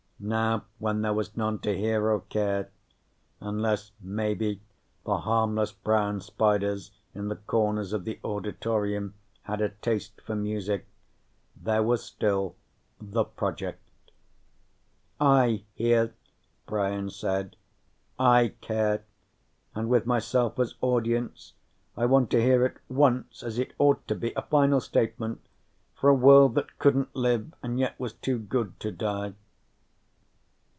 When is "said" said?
17.09-17.55